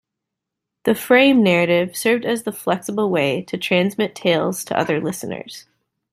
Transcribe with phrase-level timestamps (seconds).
[0.85, 5.67] The frame narrative served as the flexible way to transmit tales to other listeners.